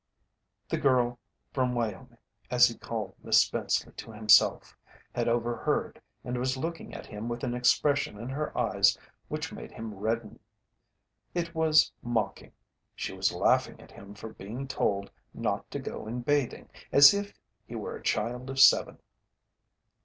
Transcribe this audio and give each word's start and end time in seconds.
"The 0.67 0.79
girl 0.79 1.19
from 1.53 1.75
Wyoming," 1.75 2.17
as 2.49 2.67
he 2.67 2.75
called 2.75 3.13
Miss 3.21 3.39
Spenceley 3.43 3.93
to 3.97 4.11
himself, 4.11 4.75
had 5.13 5.27
overheard 5.27 6.01
and 6.23 6.39
was 6.39 6.57
looking 6.57 6.91
at 6.95 7.05
him 7.05 7.29
with 7.29 7.43
an 7.43 7.53
expression 7.53 8.17
in 8.17 8.27
her 8.29 8.57
eyes 8.57 8.97
which 9.27 9.51
made 9.53 9.69
him 9.71 9.93
redden. 9.93 10.39
It 11.35 11.53
was 11.53 11.91
mocking; 12.01 12.53
she 12.95 13.13
was 13.13 13.31
laughing 13.31 13.79
at 13.79 13.91
him 13.91 14.15
for 14.15 14.33
being 14.33 14.67
told 14.67 15.11
not 15.35 15.69
to 15.69 15.77
go 15.77 16.07
in 16.07 16.21
bathing, 16.21 16.71
as 16.91 17.13
if 17.13 17.37
he 17.67 17.75
were 17.75 17.95
a 17.95 18.01
child 18.01 18.49
of 18.49 18.59
seven. 18.59 18.97